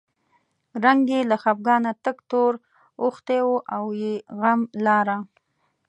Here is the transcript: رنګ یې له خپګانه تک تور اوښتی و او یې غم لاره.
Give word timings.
رنګ 0.83 1.01
یې 1.13 1.21
له 1.29 1.37
خپګانه 1.43 1.91
تک 2.05 2.17
تور 2.29 2.53
اوښتی 3.01 3.39
و 3.47 3.49
او 3.75 3.85
یې 4.01 4.13
غم 4.39 4.61
لاره. 4.85 5.17